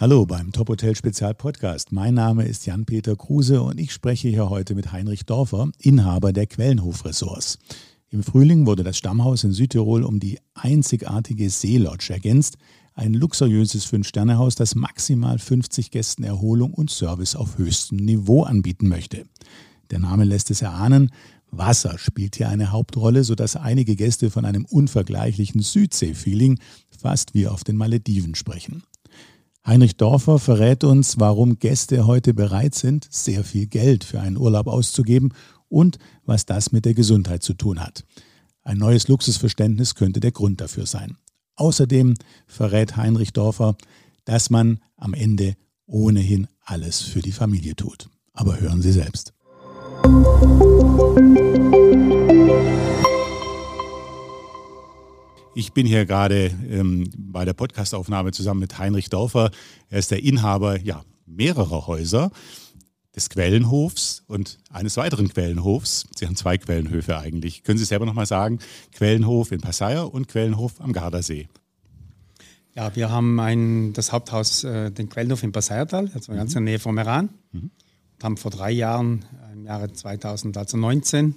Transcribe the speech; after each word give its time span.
Hallo 0.00 0.24
beim 0.26 0.52
Top 0.52 0.68
Hotel 0.68 0.94
Spezial 0.94 1.34
Podcast. 1.34 1.92
Mein 1.92 2.14
Name 2.14 2.46
ist 2.46 2.64
Jan-Peter 2.66 3.16
Kruse 3.16 3.60
und 3.60 3.78
ich 3.78 3.92
spreche 3.92 4.28
hier 4.28 4.48
heute 4.48 4.74
mit 4.74 4.92
Heinrich 4.92 5.26
Dorfer, 5.26 5.70
Inhaber 5.80 6.32
der 6.32 6.46
Quellenhof 6.46 7.04
Ressorts. 7.04 7.58
Im 8.08 8.22
Frühling 8.22 8.64
wurde 8.64 8.84
das 8.84 8.96
Stammhaus 8.96 9.44
in 9.44 9.52
Südtirol 9.52 10.04
um 10.04 10.20
die 10.20 10.38
einzigartige 10.54 11.50
Seelodge 11.50 12.12
ergänzt, 12.12 12.56
ein 12.94 13.12
luxuriöses 13.12 13.84
Fünf-Sterne-Haus, 13.84 14.54
das 14.54 14.74
maximal 14.74 15.38
50 15.38 15.90
Gästen 15.90 16.24
Erholung 16.24 16.72
und 16.72 16.90
Service 16.90 17.36
auf 17.36 17.58
höchstem 17.58 17.98
Niveau 17.98 18.44
anbieten 18.44 18.88
möchte. 18.88 19.26
Der 19.90 19.98
Name 19.98 20.24
lässt 20.24 20.50
es 20.50 20.62
erahnen, 20.62 21.10
Wasser 21.50 21.98
spielt 21.98 22.36
hier 22.36 22.48
eine 22.48 22.72
Hauptrolle, 22.72 23.24
sodass 23.24 23.56
einige 23.56 23.96
Gäste 23.96 24.30
von 24.30 24.44
einem 24.44 24.64
unvergleichlichen 24.64 25.62
Südsee-Feeling 25.62 26.58
fast 26.90 27.34
wie 27.34 27.46
auf 27.46 27.64
den 27.64 27.76
Malediven 27.76 28.34
sprechen. 28.34 28.82
Heinrich 29.66 29.96
Dorfer 29.96 30.38
verrät 30.38 30.84
uns, 30.84 31.18
warum 31.18 31.58
Gäste 31.58 32.06
heute 32.06 32.32
bereit 32.32 32.74
sind, 32.74 33.06
sehr 33.10 33.44
viel 33.44 33.66
Geld 33.66 34.04
für 34.04 34.20
einen 34.20 34.38
Urlaub 34.38 34.66
auszugeben 34.66 35.34
und 35.68 35.98
was 36.24 36.46
das 36.46 36.72
mit 36.72 36.84
der 36.84 36.94
Gesundheit 36.94 37.42
zu 37.42 37.54
tun 37.54 37.80
hat. 37.80 38.04
Ein 38.62 38.78
neues 38.78 39.08
Luxusverständnis 39.08 39.94
könnte 39.94 40.20
der 40.20 40.32
Grund 40.32 40.60
dafür 40.60 40.86
sein. 40.86 41.16
Außerdem 41.56 42.14
verrät 42.46 42.96
Heinrich 42.96 43.32
Dorfer, 43.32 43.76
dass 44.24 44.48
man 44.50 44.80
am 44.96 45.14
Ende 45.14 45.54
ohnehin 45.86 46.46
alles 46.60 47.00
für 47.00 47.20
die 47.20 47.32
Familie 47.32 47.74
tut. 47.76 48.08
Aber 48.32 48.60
hören 48.60 48.82
Sie 48.82 48.92
selbst. 48.92 49.32
Ich 55.54 55.72
bin 55.72 55.86
hier 55.86 56.06
gerade 56.06 56.52
ähm, 56.70 57.10
bei 57.16 57.44
der 57.44 57.52
Podcastaufnahme 57.52 58.32
zusammen 58.32 58.60
mit 58.60 58.78
Heinrich 58.78 59.10
Dorfer. 59.10 59.50
Er 59.90 59.98
ist 59.98 60.10
der 60.10 60.22
Inhaber 60.22 60.80
ja, 60.80 61.02
mehrerer 61.26 61.86
Häuser 61.86 62.30
des 63.16 63.28
Quellenhofs 63.28 64.22
und 64.28 64.58
eines 64.70 64.96
weiteren 64.96 65.28
Quellenhofs. 65.28 66.06
Sie 66.16 66.26
haben 66.26 66.36
zwei 66.36 66.58
Quellenhöfe 66.58 67.18
eigentlich. 67.18 67.64
Können 67.64 67.78
Sie 67.78 67.84
selber 67.84 68.06
nochmal 68.06 68.26
sagen? 68.26 68.60
Quellenhof 68.92 69.50
in 69.50 69.60
Passeier 69.60 70.14
und 70.14 70.28
Quellenhof 70.28 70.80
am 70.80 70.92
Gardasee. 70.92 71.48
Ja, 72.74 72.94
wir 72.94 73.10
haben 73.10 73.40
ein, 73.40 73.92
das 73.92 74.12
Haupthaus, 74.12 74.62
äh, 74.62 74.92
den 74.92 75.08
Quellenhof 75.08 75.42
in 75.42 75.50
Passeiertal, 75.50 76.08
also 76.14 76.32
ganz 76.32 76.54
in 76.54 76.64
der 76.64 76.72
Nähe 76.72 76.78
vom 76.78 76.94
Meran. 76.94 77.30
Mhm. 77.50 77.72
Haben 78.22 78.36
vor 78.36 78.50
drei 78.50 78.72
Jahren, 78.72 79.24
im 79.52 79.64
Jahre 79.64 79.92
2019, 79.92 81.34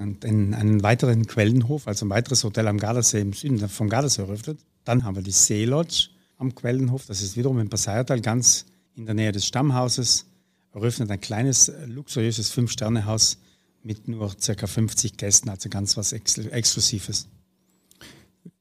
einen, 0.00 0.54
einen 0.54 0.82
weiteren 0.82 1.26
Quellenhof, 1.26 1.86
also 1.86 2.06
ein 2.06 2.10
weiteres 2.10 2.44
Hotel 2.44 2.66
am 2.68 2.78
Gardasee 2.78 3.20
im 3.20 3.32
Süden 3.32 3.68
vom 3.68 3.88
Gardasee 3.88 4.22
eröffnet. 4.22 4.58
Dann 4.84 5.04
haben 5.04 5.16
wir 5.16 5.22
die 5.22 5.30
Seelodge 5.30 6.08
am 6.36 6.54
Quellenhof, 6.54 7.06
das 7.06 7.22
ist 7.22 7.36
wiederum 7.36 7.58
im 7.58 7.68
Passeiertal, 7.68 8.20
ganz 8.20 8.66
in 8.96 9.06
der 9.06 9.14
Nähe 9.14 9.32
des 9.32 9.46
Stammhauses, 9.46 10.26
eröffnet 10.72 11.10
ein 11.10 11.20
kleines, 11.20 11.72
luxuriöses 11.86 12.50
Fünf-Sterne-Haus 12.50 13.38
mit 13.82 14.08
nur 14.08 14.34
ca. 14.34 14.66
50 14.66 15.16
Gästen, 15.16 15.48
also 15.48 15.68
ganz 15.68 15.96
was 15.96 16.12
Ex 16.12 16.38
Exklusives. 16.38 17.28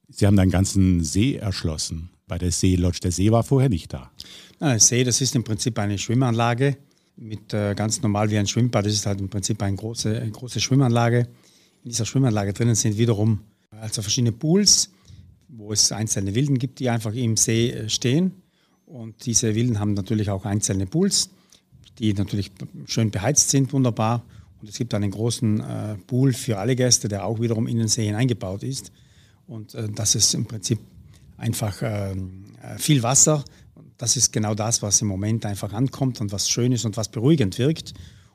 Sie 0.10 0.26
haben 0.26 0.40
einen 0.40 0.52
ganzen 0.52 1.04
See 1.04 1.36
erschlossen 1.36 2.10
bei 2.28 2.38
der 2.38 2.52
Seelodge. 2.52 3.00
Der 3.02 3.12
See 3.12 3.32
war 3.32 3.44
vorher 3.44 3.70
nicht 3.70 3.94
da. 3.94 4.12
der 4.62 4.80
See, 4.80 5.04
das 5.04 5.22
ist 5.22 5.36
im 5.36 5.44
Prinzip 5.44 5.78
eine 5.80 5.98
Schwimmanlage 5.98 6.78
mit 7.18 7.54
äh, 7.54 7.74
ganz 7.76 8.02
normal 8.02 8.30
wie 8.30 8.38
ein 8.38 8.48
Schwimmbad. 8.48 8.86
Das 8.86 8.94
ist 8.94 9.06
halt 9.06 9.20
im 9.20 9.30
Prinzip 9.30 9.62
eine 9.62 9.76
große, 9.76 10.22
eine 10.22 10.32
große 10.32 10.60
Schwimmanlage. 10.60 11.28
In 11.84 11.90
dieser 11.90 12.06
Schwimmanlage 12.06 12.54
drinnen 12.54 12.76
sind 12.76 12.98
wiederum 12.98 13.42
also 13.72 14.02
verschiedene 14.02 14.32
Pools, 14.32 14.92
wo 15.48 15.72
es 15.72 15.92
einzelne 15.92 16.36
Wilden 16.36 16.58
gibt, 16.58 16.80
die 16.80 16.90
einfach 16.90 17.14
im 17.14 17.38
See 17.38 17.72
äh, 17.72 17.90
stehen. 17.90 18.32
Und 18.86 19.26
diese 19.26 19.54
Wilden 19.56 19.80
haben 19.80 19.94
natürlich 19.94 20.30
auch 20.30 20.46
einzelne 20.46 20.86
Pools, 20.86 21.30
die 22.00 22.14
natürlich 22.14 22.52
schön 22.86 23.12
beheizt 23.12 23.50
sind, 23.50 23.74
wunderbar. 23.74 24.24
Und 24.62 24.70
es 24.70 24.78
gibt 24.78 24.94
einen 24.94 25.12
großen 25.12 25.60
äh, 25.60 25.96
Pool 26.08 26.34
für 26.34 26.58
alle 26.58 26.76
Gäste, 26.76 27.08
der 27.08 27.26
auch 27.26 27.42
wiederum 27.42 27.68
in 27.68 27.78
den 27.78 27.88
See 27.88 28.06
hineingebaut 28.06 28.64
ist. 28.64 28.92
Und 29.46 29.76
äh, 29.76 29.90
das 29.90 30.16
ist 30.16 30.34
im 30.34 30.46
Prinzip 30.46 30.80
einfach 31.38 31.82
ähm, 31.82 32.46
äh, 32.62 32.78
viel 32.78 33.04
Wasser, 33.04 33.44
das 33.98 34.16
ist 34.16 34.32
genau 34.32 34.54
das, 34.54 34.82
was 34.82 35.02
im 35.02 35.08
Moment 35.08 35.46
einfach 35.46 35.74
ankommt 35.74 36.22
und 36.22 36.32
was 36.32 36.50
schön 36.50 36.72
ist 36.72 36.86
und 36.86 36.98
was 36.98 37.10
beruhigend 37.10 37.58
wirkt. 37.58 37.94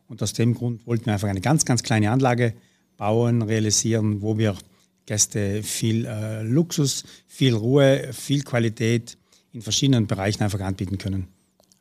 Und 0.09 0.23
aus 0.23 0.33
dem 0.33 0.55
Grund 0.55 0.87
wollten 0.87 1.07
wir 1.07 1.15
einfach 1.15 1.29
eine 1.29 1.41
ganz, 1.41 1.65
ganz 1.65 1.83
kleine 1.83 2.11
Anlage 2.11 2.55
bauen, 2.97 3.43
realisieren, 3.43 4.23
wo 4.23 4.39
wir 4.39 4.57
Gäste 5.07 5.63
viel 5.63 6.07
äh, 6.07 6.43
Luxus, 6.43 7.05
viel 7.27 7.55
Ruhe, 7.55 8.11
viel 8.13 8.43
Qualität 8.43 9.17
in 9.53 9.63
verschiedenen 9.63 10.07
Bereichen 10.07 10.43
einfach 10.43 10.61
anbieten 10.61 10.99
können. 10.99 11.29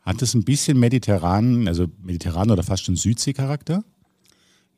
Hat 0.01 0.21
es 0.21 0.33
ein 0.33 0.43
bisschen 0.43 0.79
mediterran, 0.79 1.67
also 1.67 1.87
mediterran 2.01 2.49
oder 2.49 2.63
fast 2.63 2.85
schon 2.85 2.95
Südsee-Charakter? 2.95 3.83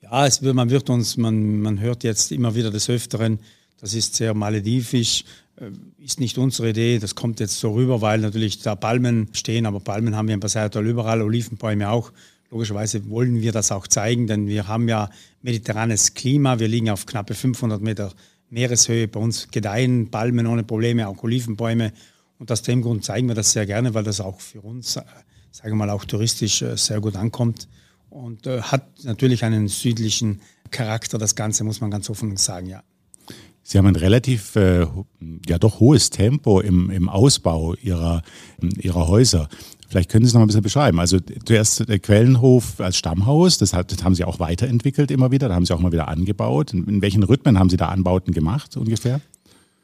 Ja, 0.02 0.28
es, 0.28 0.42
man 0.42 0.70
wird 0.70 0.90
uns, 0.90 1.16
man, 1.16 1.62
man 1.62 1.80
hört 1.80 2.04
jetzt 2.04 2.32
immer 2.32 2.56
wieder 2.56 2.72
des 2.72 2.90
Öfteren, 2.90 3.40
das 3.84 3.94
ist 3.94 4.16
sehr 4.16 4.34
maledivisch, 4.34 5.26
äh, 5.58 5.70
ist 6.02 6.22
nicht 6.22 6.38
unsere 6.38 6.70
Idee. 6.70 7.00
Das 7.00 7.16
kommt 7.16 7.42
jetzt 7.42 7.60
so 7.60 7.74
rüber, 7.74 8.00
weil 8.00 8.20
natürlich 8.20 8.60
da 8.60 8.76
Palmen 8.76 9.28
stehen, 9.34 9.66
aber 9.66 9.82
Palmen 9.82 10.16
haben 10.16 10.30
wir 10.30 10.36
in 10.36 10.40
Passatal 10.40 10.88
überall, 10.88 11.22
Olivenbäume 11.22 11.90
auch. 11.90 12.14
Logischerweise 12.50 13.10
wollen 13.10 13.42
wir 13.42 13.52
das 13.52 13.74
auch 13.74 13.86
zeigen, 13.88 14.26
denn 14.26 14.48
wir 14.48 14.70
haben 14.70 14.88
ja 14.88 15.10
mediterranes 15.42 16.14
Klima. 16.14 16.60
Wir 16.60 16.70
liegen 16.70 16.90
auf 16.92 17.06
knappe 17.06 17.34
500 17.34 17.82
Meter 17.82 18.14
Meereshöhe. 18.50 19.10
Bei 19.10 19.20
uns 19.20 19.50
gedeihen 19.52 20.10
Palmen 20.10 20.48
ohne 20.48 20.64
Probleme, 20.64 21.10
auch 21.10 21.22
Olivenbäume. 21.22 21.92
Und 22.40 22.50
aus 22.54 22.62
dem 22.62 22.84
Grund 22.84 23.04
zeigen 23.04 23.28
wir 23.28 23.36
das 23.36 23.52
sehr 23.52 23.66
gerne, 23.66 23.94
weil 23.94 24.06
das 24.06 24.22
auch 24.22 24.40
für 24.40 24.62
uns, 24.62 24.96
äh, 24.96 25.02
sagen 25.52 25.72
wir 25.72 25.76
mal, 25.76 25.90
auch 25.90 26.06
touristisch 26.06 26.62
äh, 26.62 26.78
sehr 26.78 27.02
gut 27.02 27.18
ankommt. 27.18 27.68
Und 28.10 28.46
hat 28.46 29.04
natürlich 29.04 29.44
einen 29.44 29.68
südlichen 29.68 30.40
Charakter, 30.70 31.18
das 31.18 31.36
Ganze, 31.36 31.64
muss 31.64 31.82
man 31.82 31.90
ganz 31.90 32.10
offen 32.10 32.38
sagen, 32.38 32.68
ja. 32.68 32.84
Sie 33.74 33.80
haben 33.80 33.88
ein 33.88 33.96
relativ, 33.96 34.56
äh, 34.56 34.86
ja 35.48 35.58
doch 35.58 35.80
hohes 35.80 36.12
Tempo 36.12 36.60
im, 36.60 36.92
im 36.92 37.10
Ausbau 37.10 37.74
ihrer, 37.82 38.22
ihrer 38.78 39.08
Häuser. 39.08 39.50
Vielleicht 39.90 40.12
können 40.12 40.26
Sie 40.26 40.28
es 40.28 40.36
noch 40.36 40.42
ein 40.42 40.46
bisschen 40.46 40.62
beschreiben. 40.62 41.00
Also 41.00 41.18
zuerst 41.20 41.90
der 41.90 41.98
Quellenhof 41.98 42.80
als 42.80 42.98
Stammhaus, 42.98 43.58
das, 43.58 43.74
hat, 43.74 43.92
das 43.92 44.04
haben 44.04 44.14
Sie 44.14 44.26
auch 44.26 44.40
weiterentwickelt 44.40 45.10
immer 45.10 45.32
wieder, 45.32 45.50
da 45.50 45.56
haben 45.56 45.66
Sie 45.66 45.74
auch 45.74 45.80
mal 45.80 45.92
wieder 45.92 46.08
angebaut. 46.08 46.72
In, 46.72 46.86
in 46.88 47.02
welchen 47.02 47.24
Rhythmen 47.24 47.58
haben 47.58 47.72
Sie 47.72 47.78
da 47.78 47.88
Anbauten 47.88 48.32
gemacht 48.32 48.78
ungefähr? 48.78 49.22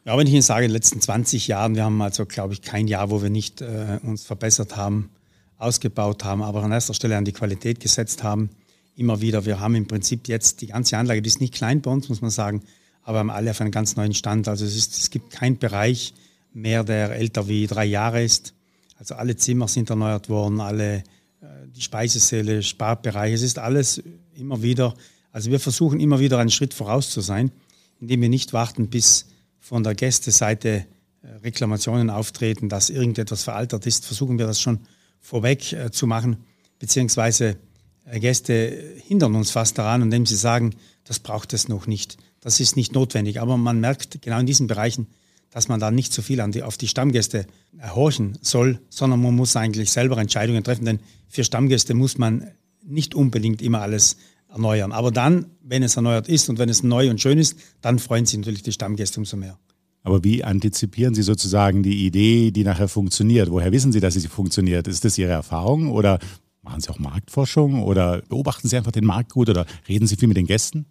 Ja, 0.06 0.16
wenn 0.16 0.28
ich 0.28 0.34
Ihnen 0.34 0.44
sage, 0.44 0.66
in 0.66 0.70
den 0.70 0.76
letzten 0.76 1.02
20 1.02 1.48
Jahren, 1.48 1.74
wir 1.74 1.84
haben 1.84 2.00
also, 2.04 2.28
glaube 2.28 2.54
ich, 2.54 2.62
kein 2.62 2.88
Jahr, 2.88 3.10
wo 3.10 3.24
wir 3.24 3.32
nicht 3.32 3.62
äh, 3.62 3.98
uns 4.04 4.24
verbessert 4.24 4.78
haben, 4.78 5.10
ausgebaut 5.58 6.24
haben, 6.24 6.44
aber 6.44 6.62
an 6.62 6.72
erster 6.72 6.94
Stelle 6.94 7.18
an 7.18 7.26
die 7.26 7.32
Qualität 7.32 7.80
gesetzt 7.80 8.22
haben. 8.22 8.52
Immer 8.96 9.22
wieder. 9.22 9.48
Wir 9.48 9.60
haben 9.60 9.74
im 9.74 9.88
Prinzip 9.88 10.28
jetzt 10.28 10.62
die 10.62 10.68
ganze 10.68 10.96
Anlage, 10.96 11.24
die 11.24 11.28
ist 11.28 11.42
nicht 11.42 11.56
klein 11.56 11.82
bei 11.82 11.90
uns, 11.90 12.08
muss 12.08 12.22
man 12.22 12.30
sagen, 12.30 12.62
aber 13.10 13.18
haben 13.18 13.32
alle 13.32 13.50
auf 13.50 13.60
einen 13.60 13.72
ganz 13.72 13.96
neuen 13.96 14.14
Stand. 14.14 14.48
Also 14.48 14.66
es, 14.66 14.76
ist, 14.76 14.96
es 14.96 15.10
gibt 15.10 15.32
keinen 15.32 15.58
Bereich 15.58 16.14
mehr, 16.54 16.84
der 16.84 17.10
älter 17.16 17.48
wie 17.48 17.66
drei 17.66 17.86
Jahre 17.86 18.24
ist. 18.24 18.54
Also 18.98 19.16
alle 19.16 19.36
Zimmer 19.36 19.68
sind 19.68 19.90
erneuert 19.90 20.30
worden, 20.30 20.62
alle 20.62 20.98
äh, 20.98 21.02
die 21.76 21.82
Speisesäle, 21.82 22.62
Sparbereiche, 22.62 23.34
es 23.34 23.42
ist 23.42 23.58
alles 23.58 24.04
immer 24.36 24.62
wieder. 24.62 24.94
Also 25.32 25.50
wir 25.50 25.60
versuchen 25.60 26.00
immer 26.00 26.20
wieder 26.20 26.38
einen 26.38 26.52
Schritt 26.52 26.76
voraus 26.76 27.10
zu 27.10 27.22
sein, 27.22 27.50
indem 28.00 28.22
wir 28.22 28.30
nicht 28.30 28.54
warten, 28.54 28.92
bis 28.92 29.26
von 29.60 29.82
der 29.82 29.96
Gästeseite 29.96 30.86
äh, 31.24 31.28
Reklamationen 31.44 32.12
auftreten, 32.12 32.70
dass 32.70 32.92
irgendetwas 32.92 33.42
veraltert 33.44 33.88
ist. 33.88 34.06
Versuchen 34.06 34.38
wir 34.38 34.46
das 34.46 34.62
schon 34.62 34.82
vorweg 35.20 35.74
äh, 35.74 35.90
zu 35.90 36.06
machen, 36.06 36.38
beziehungsweise 36.78 37.58
Gäste 38.18 38.96
hindern 39.06 39.36
uns 39.36 39.52
fast 39.52 39.78
daran, 39.78 40.02
indem 40.02 40.26
sie 40.26 40.36
sagen, 40.36 40.76
das 41.04 41.20
braucht 41.20 41.54
es 41.54 41.68
noch 41.68 41.86
nicht. 41.86 42.18
Das 42.42 42.60
ist 42.60 42.76
nicht 42.76 42.94
notwendig. 42.94 43.42
Aber 43.42 43.58
man 43.58 43.80
merkt 43.80 44.22
genau 44.22 44.40
in 44.40 44.46
diesen 44.46 44.68
Bereichen, 44.68 45.08
dass 45.52 45.68
man 45.68 45.80
da 45.80 45.92
nicht 45.92 46.14
so 46.14 46.22
viel 46.22 46.44
die, 46.52 46.64
auf 46.64 46.78
die 46.78 46.88
Stammgäste 46.88 47.46
horchen 47.96 48.38
soll, 48.42 48.80
sondern 48.90 49.22
man 49.22 49.36
muss 49.36 49.56
eigentlich 49.56 49.92
selber 49.92 50.18
Entscheidungen 50.18 50.64
treffen. 50.64 50.86
Denn 50.86 51.00
für 51.28 51.44
Stammgäste 51.44 51.94
muss 51.94 52.18
man 52.18 52.48
nicht 52.84 53.16
unbedingt 53.16 53.62
immer 53.62 53.82
alles 53.82 54.18
erneuern. 54.50 54.92
Aber 54.92 55.12
dann, 55.12 55.48
wenn 55.62 55.84
es 55.84 55.96
erneuert 55.96 56.28
ist 56.28 56.50
und 56.50 56.58
wenn 56.58 56.70
es 56.70 56.84
neu 56.84 57.10
und 57.10 57.22
schön 57.22 57.38
ist, 57.38 57.58
dann 57.82 58.00
freuen 58.00 58.26
sich 58.26 58.38
natürlich 58.38 58.64
die 58.64 58.72
Stammgäste 58.72 59.20
umso 59.20 59.38
mehr. 59.38 59.58
Aber 60.04 60.24
wie 60.24 60.44
antizipieren 60.44 61.14
Sie 61.14 61.24
sozusagen 61.24 61.84
die 61.84 62.06
Idee, 62.06 62.52
die 62.52 62.64
nachher 62.64 62.88
funktioniert? 62.88 63.52
Woher 63.52 63.72
wissen 63.72 63.92
Sie, 63.92 64.00
dass 64.00 64.14
sie 64.14 64.28
funktioniert? 64.28 64.88
Ist 64.88 65.04
das 65.04 65.18
Ihre 65.18 65.32
Erfahrung 65.32 65.92
oder 65.92 66.20
machen 66.70 66.82
Sie 66.82 66.90
auch 66.90 67.00
Marktforschung 67.00 67.82
oder 67.82 68.22
beobachten 68.30 68.68
Sie 68.68 68.78
einfach 68.78 68.92
den 68.92 69.06
Markt 69.06 69.32
gut 69.32 69.50
oder 69.50 69.66
reden 69.88 70.06
Sie 70.06 70.16
viel 70.16 70.28
mit 70.28 70.38
den 70.38 70.46
Gästen? 70.46 70.86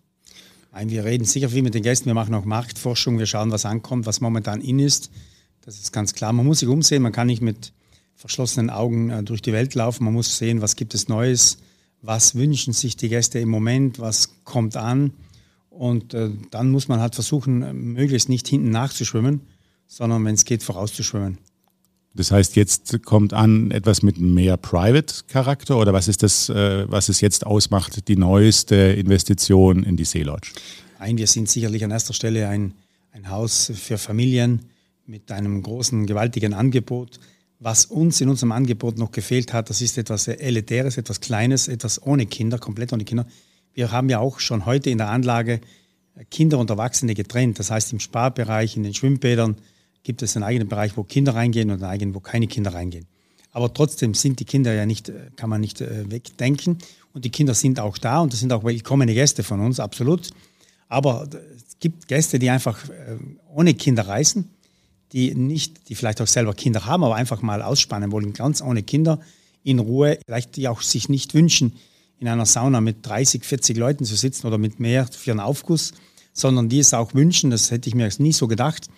Nein, 0.72 0.90
wir 0.90 1.04
reden 1.04 1.25
sicher 1.25 1.48
viel 1.48 1.62
mit 1.62 1.75
den 1.75 1.82
Gästen. 1.82 2.06
Wir 2.06 2.14
machen 2.14 2.34
auch 2.34 2.44
Marktforschung. 2.44 3.19
Wir 3.19 3.26
schauen, 3.26 3.52
was 3.52 3.64
ankommt, 3.64 4.04
was 4.04 4.20
momentan 4.20 4.60
in 4.60 4.80
ist. 4.80 5.10
Das 5.64 5.78
ist 5.78 5.92
ganz 5.92 6.14
klar. 6.14 6.32
Man 6.32 6.46
muss 6.46 6.60
sich 6.60 6.69
umsehen. 6.69 7.02
Man 7.02 7.12
kann 7.12 7.28
nicht 7.28 7.42
mit 7.42 7.72
verschlossenen 8.16 8.70
Augen 8.70 9.10
äh, 9.10 9.22
durch 9.22 9.40
die 9.40 9.52
Welt 9.52 9.75
laufen. 9.75 10.04
Man 10.04 10.14
muss 10.14 10.36
sehen, 10.36 10.60
was 10.60 10.75
gibt 10.75 10.94
es 10.94 11.08
Neues. 11.08 11.58
Was 12.02 12.34
wünschen 12.34 12.72
sich 12.72 12.96
die 12.96 13.08
Gäste 13.08 13.38
im 13.38 13.48
Moment? 13.48 14.00
Was 14.00 14.44
kommt 14.44 14.76
an? 14.76 15.12
Und 15.70 16.12
äh, 16.12 16.30
dann 16.50 16.70
muss 16.70 16.88
man 16.88 17.00
halt 17.00 17.14
versuchen, 17.14 17.92
möglichst 17.94 18.28
nicht 18.28 18.48
hinten 18.48 18.70
nachzuschwimmen, 18.70 19.42
sondern 19.86 20.25
wenn 20.25 20.34
es 20.34 20.44
geht, 20.44 20.64
vorauszuschwimmen. 20.64 21.38
Das 22.18 22.32
heißt, 22.32 22.56
jetzt 22.56 23.04
kommt 23.04 23.32
an 23.32 23.70
etwas 23.70 24.02
mit 24.02 24.18
mehr 24.18 24.56
Private-Charakter 24.56 25.78
oder 25.78 25.92
was 25.92 26.08
ist 26.08 26.24
das, 26.24 26.48
äh, 26.48 26.84
was 26.90 27.08
es 27.08 27.20
jetzt 27.20 27.46
ausmacht, 27.46 28.08
die 28.08 28.16
neueste 28.16 28.74
Investition 28.74 29.84
in 29.84 29.96
die 29.96 30.04
Sea 30.04 30.24
Lodge? 30.24 30.50
Nein, 30.98 31.16
wir 31.16 31.28
sind 31.28 31.48
sicherlich 31.48 31.84
an 31.84 31.92
erster 31.92 32.14
Stelle 32.14 32.48
ein, 32.48 32.74
ein 33.12 33.30
Haus 33.30 33.70
für 33.72 33.98
Familien 33.98 34.62
mit 35.06 35.30
einem 35.30 35.62
großen, 35.62 36.06
gewaltigen 36.06 36.54
Angebot. 36.54 37.20
Was 37.60 37.84
uns 37.84 38.20
in 38.20 38.28
unserem 38.28 38.50
Angebot 38.50 38.98
noch 38.98 39.12
gefehlt 39.12 39.52
hat, 39.52 39.70
das 39.70 39.80
ist 39.80 39.96
etwas 39.96 40.26
Elitäres, 40.26 40.96
etwas 40.96 41.20
Kleines, 41.20 41.68
etwas 41.68 42.04
ohne 42.04 42.26
Kinder, 42.26 42.58
komplett 42.58 42.92
ohne 42.92 43.04
Kinder. 43.04 43.26
Wir 43.74 43.92
haben 43.92 44.08
ja 44.08 44.18
auch 44.18 44.40
schon 44.40 44.66
heute 44.66 44.90
in 44.90 44.98
der 44.98 45.10
Anlage 45.10 45.60
Kinder 46.32 46.58
und 46.58 46.68
Erwachsene 46.68 47.14
getrennt. 47.14 47.60
Das 47.60 47.70
heißt, 47.70 47.92
im 47.92 48.00
Sparbereich, 48.00 48.76
in 48.76 48.82
den 48.82 48.92
Schwimmbädern 48.92 49.54
gibt 50.02 50.22
es 50.22 50.36
einen 50.36 50.44
eigenen 50.44 50.68
Bereich, 50.68 50.96
wo 50.96 51.02
Kinder 51.02 51.34
reingehen 51.34 51.70
und 51.70 51.82
einen 51.82 51.90
eigenen, 51.90 52.14
wo 52.14 52.20
keine 52.20 52.46
Kinder 52.46 52.74
reingehen. 52.74 53.06
Aber 53.52 53.72
trotzdem 53.72 54.14
sind 54.14 54.40
die 54.40 54.44
Kinder 54.44 54.72
ja 54.74 54.86
nicht, 54.86 55.12
kann 55.36 55.50
man 55.50 55.60
nicht 55.60 55.80
äh, 55.80 56.10
wegdenken. 56.10 56.78
Und 57.12 57.24
die 57.24 57.30
Kinder 57.30 57.54
sind 57.54 57.80
auch 57.80 57.98
da 57.98 58.20
und 58.20 58.32
das 58.32 58.40
sind 58.40 58.52
auch 58.52 58.64
willkommene 58.64 59.14
Gäste 59.14 59.42
von 59.42 59.60
uns, 59.60 59.80
absolut. 59.80 60.30
Aber 60.88 61.28
es 61.56 61.78
gibt 61.80 62.08
Gäste, 62.08 62.38
die 62.38 62.50
einfach 62.50 62.88
äh, 62.88 63.16
ohne 63.52 63.74
Kinder 63.74 64.06
reisen, 64.06 64.50
die 65.12 65.34
nicht, 65.34 65.88
die 65.88 65.94
vielleicht 65.94 66.20
auch 66.20 66.26
selber 66.26 66.54
Kinder 66.54 66.84
haben, 66.86 67.04
aber 67.04 67.16
einfach 67.16 67.42
mal 67.42 67.62
ausspannen 67.62 68.12
wollen, 68.12 68.32
ganz 68.32 68.62
ohne 68.62 68.82
Kinder, 68.82 69.20
in 69.64 69.78
Ruhe, 69.78 70.18
vielleicht 70.24 70.56
die 70.56 70.68
auch 70.68 70.82
sich 70.82 71.08
nicht 71.08 71.34
wünschen, 71.34 71.74
in 72.20 72.28
einer 72.28 72.46
Sauna 72.46 72.80
mit 72.80 73.06
30, 73.06 73.44
40 73.44 73.76
Leuten 73.76 74.04
zu 74.04 74.16
sitzen 74.16 74.46
oder 74.46 74.58
mit 74.58 74.80
mehr 74.80 75.06
für 75.06 75.30
einen 75.30 75.40
Aufguss, 75.40 75.92
sondern 76.32 76.68
die 76.68 76.78
es 76.78 76.94
auch 76.94 77.14
wünschen, 77.14 77.50
das 77.50 77.70
hätte 77.70 77.88
ich 77.88 77.94
mir 77.94 78.08
nie 78.18 78.32
so 78.32 78.48
gedacht, 78.48 78.88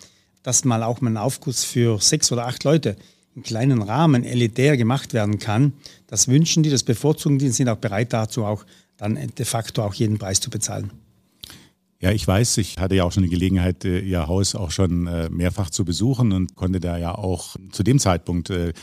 dass 0.43 0.65
mal 0.65 0.83
auch 0.83 1.01
mal 1.01 1.11
ein 1.11 1.17
Aufguss 1.17 1.63
für 1.63 1.99
sechs 1.99 2.31
oder 2.31 2.47
acht 2.47 2.63
Leute 2.63 2.95
im 3.35 3.43
kleinen 3.43 3.81
Rahmen 3.81 4.23
elitär 4.23 4.77
gemacht 4.77 5.13
werden 5.13 5.39
kann. 5.39 5.73
Das 6.07 6.27
wünschen 6.27 6.63
die, 6.63 6.69
das 6.69 6.83
bevorzugen 6.83 7.39
die 7.39 7.47
und 7.47 7.53
sind 7.53 7.69
auch 7.69 7.77
bereit 7.77 8.13
dazu, 8.13 8.45
auch 8.45 8.65
dann 8.97 9.15
de 9.15 9.45
facto 9.45 9.83
auch 9.83 9.93
jeden 9.93 10.17
Preis 10.17 10.39
zu 10.39 10.49
bezahlen. 10.49 10.91
Ja, 12.01 12.11
ich 12.11 12.27
weiß, 12.27 12.57
ich 12.57 12.79
hatte 12.79 12.95
ja 12.95 13.03
auch 13.03 13.11
schon 13.11 13.21
die 13.21 13.29
Gelegenheit, 13.29 13.85
äh, 13.85 13.99
Ihr 13.99 14.27
Haus 14.27 14.55
auch 14.55 14.71
schon 14.71 15.05
äh, 15.05 15.29
mehrfach 15.29 15.69
zu 15.69 15.85
besuchen 15.85 16.31
und 16.31 16.55
konnte 16.55 16.79
da 16.79 16.97
ja 16.97 17.13
auch 17.13 17.57
zu 17.71 17.83
dem 17.83 17.99
Zeitpunkt 17.99 18.49
äh, 18.49 18.73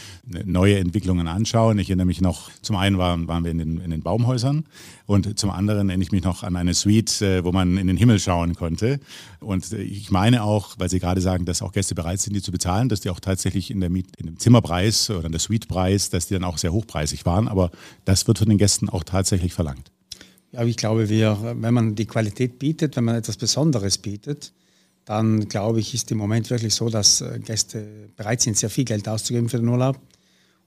neue 0.45 0.79
Entwicklungen 0.79 1.27
anschauen. 1.27 1.81
Ich 1.81 1.89
erinnere 1.91 2.07
mich 2.07 2.21
noch, 2.21 2.49
zum 2.63 2.77
einen 2.77 2.97
waren, 2.97 3.27
waren 3.27 3.43
wir 3.43 3.51
in 3.51 3.59
den, 3.59 3.81
in 3.81 3.91
den 3.91 4.03
Baumhäusern 4.03 4.67
und 5.07 5.37
zum 5.37 5.51
anderen 5.51 5.89
erinnere 5.89 6.05
ich 6.05 6.13
mich 6.13 6.23
noch 6.23 6.45
an 6.45 6.55
eine 6.55 6.75
Suite, 6.75 7.21
wo 7.43 7.51
man 7.51 7.77
in 7.77 7.89
den 7.89 7.97
Himmel 7.97 8.21
schauen 8.21 8.55
konnte. 8.55 9.01
Und 9.41 9.73
ich 9.73 10.13
meine 10.13 10.45
auch, 10.45 10.77
weil 10.79 10.89
Sie 10.89 11.01
gerade 11.01 11.21
sagen, 11.21 11.45
dass 11.45 11.61
auch 11.61 11.73
Gäste 11.73 11.97
bereit 11.97 12.21
sind, 12.21 12.37
die 12.37 12.43
zu 12.43 12.53
bezahlen, 12.53 12.89
dass 12.89 13.01
die 13.01 13.11
auch 13.11 13.19
tatsächlich 13.19 13.73
in, 13.73 13.81
der 13.81 13.91
Miet, 13.91 14.07
in 14.17 14.27
dem 14.27 14.39
Zimmerpreis 14.39 15.11
oder 15.11 15.27
in 15.27 15.33
der 15.33 15.41
Suitepreis, 15.41 16.11
dass 16.11 16.29
die 16.29 16.35
dann 16.35 16.45
auch 16.45 16.59
sehr 16.59 16.73
hochpreisig 16.73 17.27
waren. 17.27 17.49
Aber 17.49 17.73
das 18.05 18.29
wird 18.29 18.39
von 18.39 18.49
den 18.49 18.59
Gästen 18.59 18.89
auch 18.89 19.03
tatsächlich 19.03 19.55
verlangt. 19.55 19.91
Ja, 20.53 20.65
ich 20.65 20.77
glaube, 20.77 21.09
wir, 21.09 21.57
wenn 21.61 21.75
man 21.75 21.95
die 21.95 22.07
Qualität 22.07 22.59
bietet, 22.59 22.97
wenn 22.97 23.05
man 23.05 23.17
etwas 23.17 23.37
Besonderes 23.37 23.99
bietet, 23.99 24.53
dann 25.05 25.49
glaube 25.49 25.81
ich, 25.81 25.95
ist 25.95 26.11
im 26.11 26.19
Moment 26.19 26.51
wirklich 26.51 26.75
so, 26.75 26.91
dass 26.91 27.21
äh, 27.21 27.39
Gäste 27.39 27.87
bereit 28.17 28.41
sind, 28.43 28.57
sehr 28.57 28.71
viel 28.71 28.85
Geld 28.85 29.09
auszugeben 29.09 29.49
für 29.49 29.59
den 29.59 29.69
Urlaub. 29.69 29.99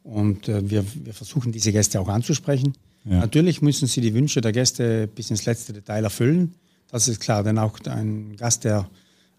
Und 0.04 0.48
äh, 0.50 0.68
wir, 0.69 0.83
wir 1.04 1.13
versuchen, 1.13 1.51
diese 1.51 1.72
Gäste 1.72 2.00
auch 2.00 2.07
anzusprechen. 2.07 2.74
Ja. 3.06 3.19
Natürlich 3.19 3.62
müssen 3.62 3.88
sie 3.88 4.01
die 4.01 4.13
Wünsche 4.13 4.42
der 4.42 4.51
Gäste 4.51 5.07
bis 5.07 5.30
ins 5.30 5.45
letzte 5.45 5.74
Detail 5.74 6.04
erfüllen. 6.04 6.56
Das 6.92 7.07
ist 7.07 7.19
klar, 7.19 7.44
denn 7.44 7.57
auch 7.57 7.80
ein 7.86 8.36
Gast, 8.36 8.63
der 8.63 8.89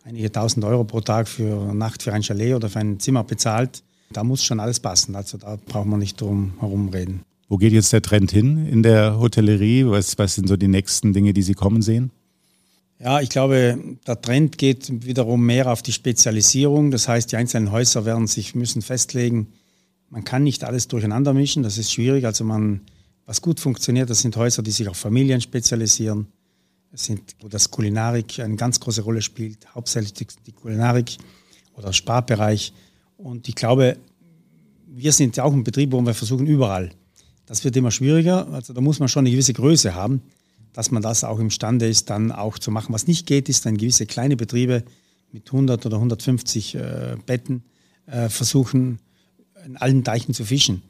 einige 0.04 0.30
tausend 0.30 0.64
Euro 0.64 0.84
pro 0.84 1.00
Tag 1.00 1.28
für 1.28 1.62
eine 1.62 1.74
Nacht 1.74 2.02
für 2.02 2.12
ein 2.12 2.22
Chalet 2.22 2.54
oder 2.54 2.68
für 2.68 2.78
ein 2.78 2.98
Zimmer 2.98 3.24
bezahlt, 3.24 3.82
da 4.10 4.24
muss 4.24 4.44
schon 4.44 4.60
alles 4.60 4.80
passen. 4.80 5.16
Also 5.16 5.38
da 5.38 5.56
braucht 5.56 5.86
man 5.86 5.98
nicht 5.98 6.20
drum 6.20 6.54
herum 6.60 6.88
reden. 6.88 7.22
Wo 7.52 7.58
geht 7.58 7.74
jetzt 7.74 7.92
der 7.92 8.00
Trend 8.00 8.30
hin 8.30 8.66
in 8.66 8.82
der 8.82 9.18
Hotellerie? 9.18 9.84
Was, 9.84 10.16
was 10.16 10.36
sind 10.36 10.48
so 10.48 10.56
die 10.56 10.68
nächsten 10.68 11.12
Dinge, 11.12 11.34
die 11.34 11.42
Sie 11.42 11.52
kommen 11.52 11.82
sehen? 11.82 12.10
Ja, 12.98 13.20
ich 13.20 13.28
glaube, 13.28 13.78
der 14.06 14.22
Trend 14.22 14.56
geht 14.56 15.04
wiederum 15.04 15.44
mehr 15.44 15.70
auf 15.70 15.82
die 15.82 15.92
Spezialisierung. 15.92 16.90
Das 16.90 17.08
heißt, 17.08 17.30
die 17.30 17.36
einzelnen 17.36 17.70
Häuser 17.70 18.06
werden 18.06 18.26
sich 18.26 18.54
müssen 18.54 18.80
festlegen. 18.80 19.48
Man 20.08 20.24
kann 20.24 20.44
nicht 20.44 20.64
alles 20.64 20.88
durcheinander 20.88 21.34
mischen. 21.34 21.62
Das 21.62 21.76
ist 21.76 21.92
schwierig. 21.92 22.24
Also 22.24 22.42
man, 22.42 22.80
was 23.26 23.42
gut 23.42 23.60
funktioniert, 23.60 24.08
das 24.08 24.22
sind 24.22 24.34
Häuser, 24.34 24.62
die 24.62 24.70
sich 24.70 24.88
auf 24.88 24.96
Familien 24.96 25.42
spezialisieren. 25.42 26.28
Das 26.90 27.04
sind, 27.04 27.20
wo 27.42 27.48
das 27.48 27.70
Kulinarik 27.70 28.40
eine 28.40 28.56
ganz 28.56 28.80
große 28.80 29.02
Rolle 29.02 29.20
spielt, 29.20 29.74
hauptsächlich 29.74 30.14
die, 30.14 30.52
Kulinarik 30.52 31.18
oder 31.74 31.92
Sparbereich. 31.92 32.72
Und 33.18 33.46
ich 33.46 33.54
glaube, 33.54 33.98
wir 34.86 35.12
sind 35.12 35.36
ja 35.36 35.44
auch 35.44 35.52
ein 35.52 35.64
Betrieb, 35.64 35.92
wo 35.92 36.00
wir 36.00 36.14
versuchen, 36.14 36.46
überall 36.46 36.92
das 37.52 37.64
wird 37.64 37.76
immer 37.76 37.90
schwieriger. 37.90 38.48
Also 38.48 38.72
da 38.72 38.80
muss 38.80 38.98
man 38.98 39.10
schon 39.10 39.26
eine 39.26 39.30
gewisse 39.30 39.52
Größe 39.52 39.94
haben, 39.94 40.22
dass 40.72 40.90
man 40.90 41.02
das 41.02 41.22
auch 41.22 41.38
imstande 41.38 41.86
ist, 41.86 42.08
dann 42.08 42.32
auch 42.32 42.58
zu 42.58 42.70
machen. 42.70 42.94
Was 42.94 43.06
nicht 43.06 43.26
geht, 43.26 43.50
ist 43.50 43.66
dann 43.66 43.76
gewisse 43.76 44.06
kleine 44.06 44.38
Betriebe 44.38 44.84
mit 45.32 45.48
100 45.48 45.84
oder 45.84 45.96
150 45.96 46.74
äh, 46.76 47.16
Betten 47.26 47.62
äh, 48.06 48.30
versuchen, 48.30 49.00
in 49.66 49.76
allen 49.76 50.02
Teichen 50.02 50.32
zu 50.32 50.46
fischen. 50.46 50.80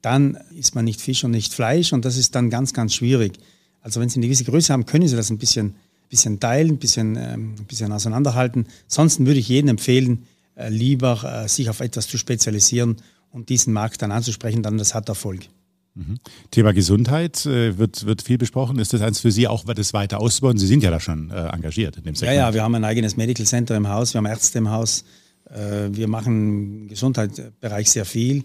Dann 0.00 0.38
ist 0.56 0.76
man 0.76 0.84
nicht 0.84 1.00
Fisch 1.00 1.24
und 1.24 1.32
nicht 1.32 1.52
Fleisch 1.52 1.92
und 1.92 2.04
das 2.04 2.16
ist 2.16 2.36
dann 2.36 2.50
ganz, 2.50 2.72
ganz 2.72 2.94
schwierig. 2.94 3.40
Also 3.82 3.98
wenn 3.98 4.08
Sie 4.08 4.20
eine 4.20 4.26
gewisse 4.26 4.44
Größe 4.44 4.72
haben, 4.72 4.86
können 4.86 5.08
Sie 5.08 5.16
das 5.16 5.28
ein 5.30 5.38
bisschen, 5.38 5.74
bisschen 6.08 6.38
teilen, 6.38 6.74
ein 6.74 6.78
bisschen, 6.78 7.16
ähm, 7.16 7.56
bisschen 7.66 7.90
auseinanderhalten. 7.90 8.66
Ansonsten 8.84 9.26
würde 9.26 9.40
ich 9.40 9.48
jedem 9.48 9.70
empfehlen, 9.70 10.26
äh, 10.54 10.68
lieber 10.68 11.24
äh, 11.24 11.48
sich 11.48 11.68
auf 11.68 11.80
etwas 11.80 12.06
zu 12.06 12.16
spezialisieren 12.16 12.98
und 13.32 13.48
diesen 13.48 13.72
Markt 13.72 14.02
dann 14.02 14.12
anzusprechen, 14.12 14.62
dann 14.62 14.78
das 14.78 14.94
hat 14.94 15.08
Erfolg. 15.08 15.48
Mhm. 15.94 16.18
Thema 16.50 16.72
Gesundheit 16.72 17.44
äh, 17.46 17.76
wird, 17.76 18.06
wird 18.06 18.22
viel 18.22 18.38
besprochen. 18.38 18.78
Ist 18.78 18.92
das 18.92 19.00
eins 19.02 19.20
für 19.20 19.32
Sie 19.32 19.48
auch, 19.48 19.64
das 19.64 19.92
weiter 19.92 20.20
auszubauen? 20.20 20.56
Sie 20.56 20.66
sind 20.66 20.82
ja 20.82 20.90
da 20.90 21.00
schon 21.00 21.30
äh, 21.30 21.48
engagiert 21.48 21.96
in 21.96 22.04
dem 22.04 22.14
Segment. 22.14 22.36
Ja, 22.36 22.48
ja, 22.48 22.54
wir 22.54 22.62
haben 22.62 22.74
ein 22.74 22.84
eigenes 22.84 23.16
Medical 23.16 23.46
Center 23.46 23.76
im 23.76 23.88
Haus, 23.88 24.14
wir 24.14 24.18
haben 24.18 24.26
Ärzte 24.26 24.58
im 24.58 24.70
Haus. 24.70 25.04
Äh, 25.46 25.88
wir 25.90 26.08
machen 26.08 26.82
im 26.82 26.88
Gesundheitsbereich 26.88 27.90
sehr 27.90 28.04
viel. 28.04 28.44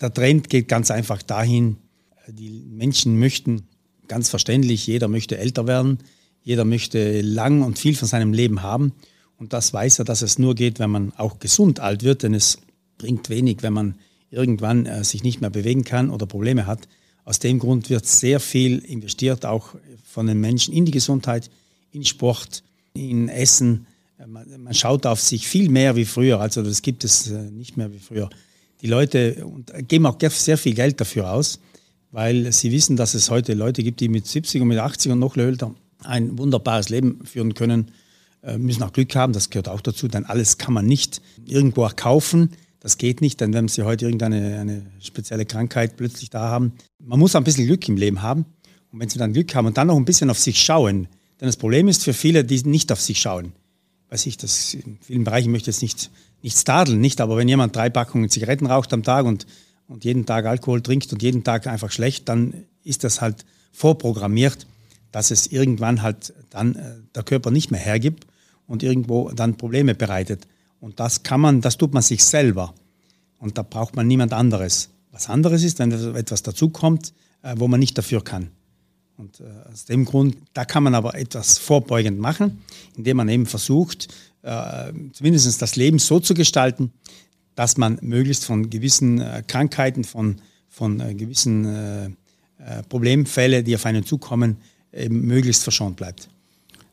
Der 0.00 0.12
Trend 0.12 0.50
geht 0.50 0.68
ganz 0.68 0.90
einfach 0.90 1.22
dahin, 1.22 1.76
die 2.28 2.50
Menschen 2.50 3.18
möchten, 3.18 3.68
ganz 4.08 4.28
verständlich, 4.28 4.86
jeder 4.86 5.08
möchte 5.08 5.38
älter 5.38 5.66
werden, 5.66 5.98
jeder 6.42 6.64
möchte 6.64 7.20
lang 7.20 7.62
und 7.62 7.78
viel 7.78 7.94
von 7.94 8.08
seinem 8.08 8.32
Leben 8.32 8.62
haben. 8.62 8.92
Und 9.36 9.52
das 9.52 9.72
weiß 9.72 10.00
er, 10.00 10.04
dass 10.04 10.22
es 10.22 10.38
nur 10.38 10.54
geht, 10.54 10.78
wenn 10.78 10.90
man 10.90 11.12
auch 11.16 11.38
gesund 11.38 11.80
alt 11.80 12.02
wird, 12.02 12.22
denn 12.22 12.34
es 12.34 12.58
bringt 12.98 13.28
wenig, 13.28 13.62
wenn 13.62 13.72
man 13.72 13.94
irgendwann 14.34 14.86
äh, 14.86 15.04
sich 15.04 15.22
nicht 15.22 15.40
mehr 15.40 15.50
bewegen 15.50 15.84
kann 15.84 16.10
oder 16.10 16.26
Probleme 16.26 16.66
hat. 16.66 16.88
Aus 17.24 17.38
dem 17.38 17.58
Grund 17.58 17.88
wird 17.88 18.06
sehr 18.06 18.40
viel 18.40 18.78
investiert, 18.78 19.46
auch 19.46 19.74
von 20.04 20.26
den 20.26 20.40
Menschen 20.40 20.74
in 20.74 20.84
die 20.84 20.92
Gesundheit, 20.92 21.50
in 21.92 22.04
Sport, 22.04 22.62
in 22.92 23.28
Essen. 23.28 23.86
Äh, 24.18 24.26
man, 24.26 24.46
man 24.58 24.74
schaut 24.74 25.06
auf 25.06 25.20
sich 25.20 25.46
viel 25.46 25.68
mehr 25.68 25.96
wie 25.96 26.04
früher. 26.04 26.40
Also 26.40 26.62
das 26.62 26.82
gibt 26.82 27.04
es 27.04 27.30
äh, 27.30 27.50
nicht 27.50 27.76
mehr 27.76 27.92
wie 27.92 27.98
früher. 27.98 28.28
Die 28.82 28.88
Leute 28.88 29.46
geben 29.88 30.04
auch 30.04 30.18
sehr 30.20 30.58
viel 30.58 30.74
Geld 30.74 31.00
dafür 31.00 31.32
aus, 31.32 31.58
weil 32.10 32.52
sie 32.52 32.70
wissen, 32.70 32.96
dass 32.96 33.14
es 33.14 33.30
heute 33.30 33.54
Leute 33.54 33.82
gibt, 33.82 34.00
die 34.00 34.08
mit 34.08 34.26
70 34.26 34.60
und 34.60 34.68
mit 34.68 34.78
80 34.78 35.12
und 35.12 35.20
noch 35.20 35.36
älter 35.36 35.74
ein 36.02 36.36
wunderbares 36.38 36.90
Leben 36.90 37.24
führen 37.24 37.54
können, 37.54 37.92
äh, 38.42 38.58
müssen 38.58 38.82
auch 38.82 38.92
Glück 38.92 39.14
haben, 39.16 39.32
das 39.32 39.50
gehört 39.50 39.68
auch 39.68 39.80
dazu, 39.80 40.06
denn 40.06 40.26
alles 40.26 40.58
kann 40.58 40.74
man 40.74 40.86
nicht 40.86 41.22
irgendwo 41.46 41.88
kaufen. 41.96 42.50
Das 42.84 42.98
geht 42.98 43.22
nicht, 43.22 43.40
denn 43.40 43.54
wenn 43.54 43.66
Sie 43.66 43.82
heute 43.82 44.04
irgendeine 44.04 44.58
eine 44.58 44.82
spezielle 45.00 45.46
Krankheit 45.46 45.96
plötzlich 45.96 46.28
da 46.28 46.50
haben, 46.50 46.74
man 46.98 47.18
muss 47.18 47.34
ein 47.34 47.42
bisschen 47.42 47.64
Glück 47.64 47.88
im 47.88 47.96
Leben 47.96 48.20
haben. 48.20 48.44
Und 48.92 49.00
wenn 49.00 49.08
Sie 49.08 49.18
dann 49.18 49.32
Glück 49.32 49.54
haben 49.54 49.64
und 49.64 49.78
dann 49.78 49.86
noch 49.86 49.96
ein 49.96 50.04
bisschen 50.04 50.28
auf 50.28 50.38
sich 50.38 50.60
schauen, 50.60 51.08
denn 51.40 51.46
das 51.46 51.56
Problem 51.56 51.88
ist 51.88 52.04
für 52.04 52.12
viele, 52.12 52.44
die 52.44 52.62
nicht 52.64 52.92
auf 52.92 53.00
sich 53.00 53.22
schauen. 53.22 53.54
Weiß 54.10 54.26
ich, 54.26 54.36
das 54.36 54.74
in 54.74 54.98
vielen 55.00 55.24
Bereichen 55.24 55.50
möchte 55.50 55.70
ich 55.70 55.76
jetzt 55.76 55.82
nicht, 55.82 56.10
nicht 56.42 56.58
stadeln, 56.58 57.00
nicht, 57.00 57.22
aber 57.22 57.38
wenn 57.38 57.48
jemand 57.48 57.74
drei 57.74 57.88
Packungen 57.88 58.28
Zigaretten 58.28 58.66
raucht 58.66 58.92
am 58.92 59.02
Tag 59.02 59.24
und, 59.24 59.46
und 59.88 60.04
jeden 60.04 60.26
Tag 60.26 60.44
Alkohol 60.44 60.82
trinkt 60.82 61.10
und 61.10 61.22
jeden 61.22 61.42
Tag 61.42 61.66
einfach 61.66 61.90
schlecht, 61.90 62.28
dann 62.28 62.64
ist 62.82 63.02
das 63.02 63.22
halt 63.22 63.46
vorprogrammiert, 63.72 64.66
dass 65.10 65.30
es 65.30 65.46
irgendwann 65.46 66.02
halt 66.02 66.34
dann 66.50 66.74
äh, 66.74 66.96
der 67.14 67.22
Körper 67.22 67.50
nicht 67.50 67.70
mehr 67.70 67.80
hergibt 67.80 68.26
und 68.66 68.82
irgendwo 68.82 69.30
dann 69.30 69.56
Probleme 69.56 69.94
bereitet. 69.94 70.46
Und 70.84 71.00
das 71.00 71.22
kann 71.22 71.40
man, 71.40 71.62
das 71.62 71.78
tut 71.78 71.94
man 71.94 72.02
sich 72.02 72.22
selber. 72.22 72.74
Und 73.38 73.56
da 73.56 73.62
braucht 73.62 73.96
man 73.96 74.06
niemand 74.06 74.34
anderes. 74.34 74.90
Was 75.12 75.30
anderes 75.30 75.62
ist, 75.62 75.78
wenn 75.78 75.90
etwas 76.14 76.42
dazukommt, 76.42 77.14
äh, 77.40 77.54
wo 77.56 77.68
man 77.68 77.80
nicht 77.80 77.96
dafür 77.96 78.22
kann. 78.22 78.50
Und 79.16 79.40
äh, 79.40 79.44
aus 79.72 79.86
dem 79.86 80.04
Grund, 80.04 80.36
da 80.52 80.66
kann 80.66 80.82
man 80.82 80.94
aber 80.94 81.14
etwas 81.14 81.56
vorbeugend 81.56 82.18
machen, 82.18 82.62
indem 82.98 83.16
man 83.16 83.30
eben 83.30 83.46
versucht, 83.46 84.08
äh, 84.42 84.92
zumindest 85.14 85.62
das 85.62 85.76
Leben 85.76 85.98
so 85.98 86.20
zu 86.20 86.34
gestalten, 86.34 86.92
dass 87.54 87.78
man 87.78 87.98
möglichst 88.02 88.44
von 88.44 88.68
gewissen 88.68 89.24
Krankheiten, 89.46 90.04
von, 90.04 90.42
von 90.68 90.98
gewissen 91.16 92.16
Problemfällen, 92.88 93.64
die 93.64 93.76
auf 93.76 93.86
einen 93.86 94.04
zukommen, 94.04 94.58
eben 94.92 95.20
möglichst 95.22 95.62
verschont 95.62 95.96
bleibt. 95.96 96.28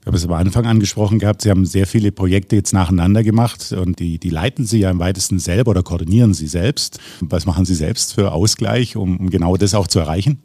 Ich 0.02 0.08
habe 0.08 0.18
es 0.18 0.26
am 0.26 0.34
Anfang 0.34 0.66
angesprochen 0.66 1.20
gehabt, 1.20 1.44
Sie 1.44 1.52
haben 1.52 1.64
sehr 1.64 1.86
viele 1.86 2.12
Projekte 2.12 2.56
jetzt 2.56 2.74
nacheinander 2.74 3.24
gemacht 3.24 3.72
und 3.72 4.00
die, 4.00 4.18
die 4.18 4.32
leiten 4.32 4.66
Sie 4.66 4.80
ja 4.80 4.90
im 4.90 4.98
weitesten 4.98 5.38
selber 5.38 5.72
oder 5.72 5.84
koordinieren 5.84 6.34
Sie 6.34 6.48
selbst. 6.48 7.00
Was 7.20 7.46
machen 7.46 7.66
Sie 7.66 7.76
selbst 7.76 8.16
für 8.16 8.32
Ausgleich, 8.32 8.96
um, 8.96 9.18
um 9.20 9.30
genau 9.30 9.58
das 9.58 9.76
auch 9.76 9.86
zu 9.86 10.00
erreichen? 10.00 10.42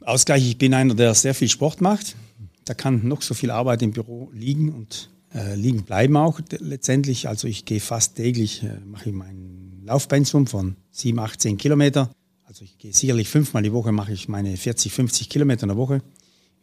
Ausgleich, 0.00 0.48
ich 0.48 0.56
bin 0.56 0.72
einer, 0.72 0.94
der 0.94 1.12
sehr 1.12 1.34
viel 1.34 1.50
Sport 1.50 1.82
macht. 1.82 2.16
Da 2.64 2.72
kann 2.72 3.06
noch 3.06 3.20
so 3.20 3.34
viel 3.34 3.50
Arbeit 3.50 3.82
im 3.82 3.92
Büro 3.92 4.30
liegen 4.32 4.72
und 4.72 5.10
äh, 5.34 5.54
liegen 5.54 5.82
bleiben 5.82 6.16
auch 6.16 6.40
letztendlich. 6.60 7.28
Also 7.28 7.46
ich 7.46 7.66
gehe 7.66 7.80
fast 7.80 8.16
täglich, 8.16 8.62
äh, 8.62 8.78
mache 8.86 9.10
ich 9.10 9.14
mein 9.14 9.82
Laufpensum 9.84 10.46
von 10.46 10.76
7, 10.92 11.18
8, 11.18 11.42
10 11.42 11.58
Kilometer. 11.58 12.08
Also 12.44 12.64
ich 12.64 12.78
gehe 12.78 12.94
sicherlich 12.94 13.28
fünfmal 13.28 13.62
die 13.62 13.72
Woche, 13.74 13.92
mache 13.92 14.14
ich 14.14 14.28
meine 14.30 14.56
40, 14.56 14.90
50 14.90 15.28
Kilometer 15.28 15.64
in 15.64 15.68
der 15.68 15.76
Woche. 15.76 16.00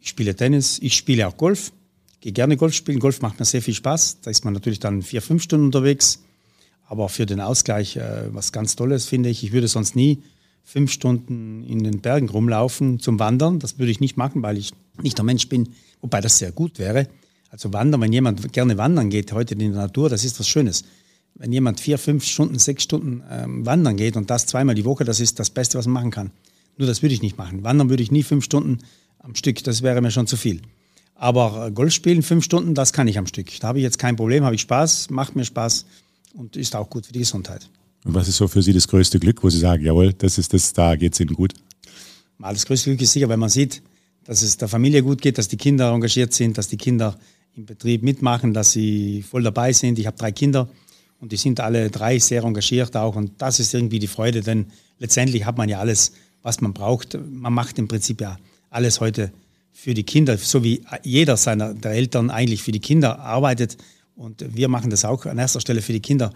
Ich 0.00 0.08
spiele 0.08 0.34
Tennis, 0.34 0.80
ich 0.80 0.96
spiele 0.96 1.28
auch 1.28 1.36
Golf 1.36 1.70
gehe 2.22 2.32
gerne 2.32 2.56
Golf 2.56 2.72
spielen. 2.72 3.00
Golf 3.00 3.20
macht 3.20 3.38
mir 3.38 3.44
sehr 3.44 3.60
viel 3.60 3.74
Spaß. 3.74 4.20
Da 4.22 4.30
ist 4.30 4.44
man 4.44 4.54
natürlich 4.54 4.78
dann 4.78 5.02
vier, 5.02 5.20
fünf 5.20 5.42
Stunden 5.42 5.66
unterwegs. 5.66 6.22
Aber 6.86 7.08
für 7.08 7.26
den 7.26 7.40
Ausgleich 7.40 7.96
äh, 7.96 8.32
was 8.32 8.52
ganz 8.52 8.76
Tolles, 8.76 9.06
finde 9.06 9.28
ich. 9.28 9.44
Ich 9.44 9.52
würde 9.52 9.68
sonst 9.68 9.96
nie 9.96 10.22
fünf 10.64 10.92
Stunden 10.92 11.64
in 11.64 11.82
den 11.82 12.00
Bergen 12.00 12.28
rumlaufen 12.28 13.00
zum 13.00 13.18
Wandern. 13.18 13.58
Das 13.58 13.78
würde 13.78 13.90
ich 13.90 14.00
nicht 14.00 14.16
machen, 14.16 14.42
weil 14.42 14.56
ich 14.56 14.72
nicht 15.02 15.18
der 15.18 15.24
Mensch 15.24 15.48
bin, 15.48 15.70
wobei 16.00 16.20
das 16.20 16.38
sehr 16.38 16.52
gut 16.52 16.78
wäre. 16.78 17.08
Also 17.50 17.72
wandern, 17.72 18.00
wenn 18.00 18.12
jemand 18.12 18.52
gerne 18.52 18.78
wandern 18.78 19.10
geht 19.10 19.32
heute 19.32 19.54
in 19.54 19.60
der 19.60 19.70
Natur, 19.70 20.08
das 20.08 20.24
ist 20.24 20.38
was 20.38 20.48
Schönes. 20.48 20.84
Wenn 21.34 21.52
jemand 21.52 21.80
vier, 21.80 21.98
fünf 21.98 22.24
Stunden, 22.24 22.58
sechs 22.58 22.84
Stunden 22.84 23.22
ähm, 23.30 23.66
wandern 23.66 23.96
geht 23.96 24.16
und 24.16 24.30
das 24.30 24.46
zweimal 24.46 24.74
die 24.74 24.84
Woche, 24.84 25.04
das 25.04 25.18
ist 25.18 25.38
das 25.38 25.50
Beste, 25.50 25.76
was 25.76 25.86
man 25.86 25.94
machen 25.94 26.10
kann. 26.10 26.30
Nur 26.78 26.86
das 26.86 27.02
würde 27.02 27.14
ich 27.14 27.22
nicht 27.22 27.36
machen. 27.36 27.64
Wandern 27.64 27.90
würde 27.90 28.02
ich 28.02 28.12
nie 28.12 28.22
fünf 28.22 28.44
Stunden 28.44 28.78
am 29.18 29.34
Stück, 29.34 29.62
das 29.64 29.82
wäre 29.82 30.00
mir 30.00 30.10
schon 30.10 30.26
zu 30.26 30.36
viel. 30.36 30.62
Aber 31.22 31.70
Golf 31.70 31.92
spielen 31.92 32.24
fünf 32.24 32.42
Stunden, 32.42 32.74
das 32.74 32.92
kann 32.92 33.06
ich 33.06 33.16
am 33.16 33.28
Stück. 33.28 33.46
Da 33.60 33.68
habe 33.68 33.78
ich 33.78 33.84
jetzt 33.84 33.96
kein 33.96 34.16
Problem, 34.16 34.42
habe 34.42 34.56
ich 34.56 34.62
Spaß, 34.62 35.08
macht 35.10 35.36
mir 35.36 35.44
Spaß 35.44 35.86
und 36.34 36.56
ist 36.56 36.74
auch 36.74 36.90
gut 36.90 37.06
für 37.06 37.12
die 37.12 37.20
Gesundheit. 37.20 37.70
Und 38.04 38.14
was 38.14 38.26
ist 38.26 38.38
so 38.38 38.48
für 38.48 38.60
Sie 38.60 38.72
das 38.72 38.88
größte 38.88 39.20
Glück, 39.20 39.40
wo 39.44 39.48
Sie 39.48 39.60
sagen, 39.60 39.84
jawohl, 39.84 40.12
das 40.14 40.36
ist 40.36 40.52
das, 40.52 40.72
da 40.72 40.96
geht 40.96 41.12
es 41.12 41.20
Ihnen 41.20 41.34
gut? 41.34 41.54
Mal 42.38 42.52
das 42.52 42.66
größte 42.66 42.90
Glück 42.90 43.02
ist 43.02 43.12
sicher, 43.12 43.28
wenn 43.28 43.38
man 43.38 43.50
sieht, 43.50 43.84
dass 44.24 44.42
es 44.42 44.56
der 44.56 44.66
Familie 44.66 45.04
gut 45.04 45.22
geht, 45.22 45.38
dass 45.38 45.46
die 45.46 45.56
Kinder 45.56 45.92
engagiert 45.92 46.32
sind, 46.32 46.58
dass 46.58 46.66
die 46.66 46.76
Kinder 46.76 47.16
im 47.54 47.66
Betrieb 47.66 48.02
mitmachen, 48.02 48.52
dass 48.52 48.72
sie 48.72 49.22
voll 49.22 49.44
dabei 49.44 49.72
sind. 49.72 50.00
Ich 50.00 50.08
habe 50.08 50.16
drei 50.16 50.32
Kinder 50.32 50.68
und 51.20 51.30
die 51.30 51.36
sind 51.36 51.60
alle 51.60 51.88
drei 51.90 52.18
sehr 52.18 52.42
engagiert 52.42 52.96
auch 52.96 53.14
und 53.14 53.40
das 53.40 53.60
ist 53.60 53.72
irgendwie 53.74 54.00
die 54.00 54.08
Freude, 54.08 54.40
denn 54.40 54.66
letztendlich 54.98 55.44
hat 55.44 55.56
man 55.56 55.68
ja 55.68 55.78
alles, 55.78 56.14
was 56.42 56.60
man 56.60 56.72
braucht. 56.72 57.16
Man 57.30 57.52
macht 57.52 57.78
im 57.78 57.86
Prinzip 57.86 58.20
ja 58.20 58.38
alles 58.70 58.98
heute 58.98 59.30
für 59.72 59.94
die 59.94 60.04
Kinder, 60.04 60.36
so 60.38 60.62
wie 60.62 60.84
jeder 61.02 61.36
seiner 61.36 61.74
der 61.74 61.92
Eltern 61.92 62.30
eigentlich 62.30 62.62
für 62.62 62.72
die 62.72 62.80
Kinder 62.80 63.18
arbeitet. 63.18 63.76
Und 64.14 64.44
wir 64.54 64.68
machen 64.68 64.90
das 64.90 65.04
auch 65.04 65.26
an 65.26 65.38
erster 65.38 65.60
Stelle 65.60 65.82
für 65.82 65.92
die 65.92 66.00
Kinder. 66.00 66.32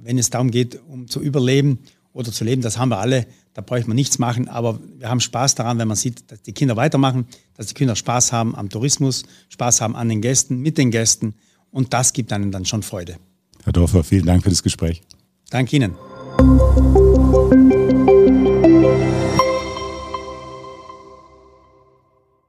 Wenn 0.00 0.18
es 0.18 0.30
darum 0.30 0.50
geht, 0.50 0.80
um 0.88 1.08
zu 1.08 1.20
überleben 1.20 1.80
oder 2.12 2.32
zu 2.32 2.44
leben, 2.44 2.62
das 2.62 2.78
haben 2.78 2.88
wir 2.90 2.98
alle, 2.98 3.26
da 3.54 3.62
braucht 3.62 3.88
man 3.88 3.96
nichts 3.96 4.18
machen. 4.18 4.48
Aber 4.48 4.78
wir 4.96 5.08
haben 5.08 5.20
Spaß 5.20 5.56
daran, 5.56 5.78
wenn 5.78 5.88
man 5.88 5.96
sieht, 5.96 6.30
dass 6.30 6.40
die 6.42 6.52
Kinder 6.52 6.76
weitermachen, 6.76 7.26
dass 7.54 7.66
die 7.66 7.74
Kinder 7.74 7.96
Spaß 7.96 8.32
haben 8.32 8.54
am 8.54 8.68
Tourismus, 8.68 9.24
Spaß 9.48 9.80
haben 9.80 9.96
an 9.96 10.08
den 10.08 10.22
Gästen, 10.22 10.60
mit 10.60 10.78
den 10.78 10.90
Gästen. 10.90 11.34
Und 11.70 11.92
das 11.92 12.12
gibt 12.12 12.32
einem 12.32 12.52
dann 12.52 12.64
schon 12.64 12.82
Freude. 12.82 13.16
Herr 13.64 13.72
Dorfer, 13.72 14.04
vielen 14.04 14.26
Dank 14.26 14.44
für 14.44 14.50
das 14.50 14.62
Gespräch. 14.62 15.02
Danke 15.50 15.76
Ihnen. 15.76 15.94